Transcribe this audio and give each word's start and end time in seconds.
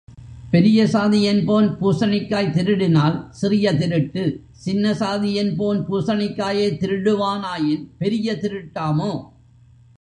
பெரிய 0.51 0.87
சாதி 0.87 1.23
என்போன் 1.23 1.77
பூசணிக்காய் 1.81 2.51
திருடினால் 2.51 3.29
சிறிய 3.29 3.73
திருட்டு, 3.77 4.43
சின்னசாதி 4.65 5.33
என்போன் 5.33 5.85
பூசணிக்காயைத் 5.87 6.79
திருடுவானாயின் 6.79 7.87
பெரிய 7.97 8.33
திருட்டாமோ. 8.33 9.11